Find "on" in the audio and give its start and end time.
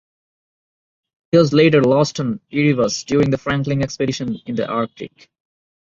2.19-2.39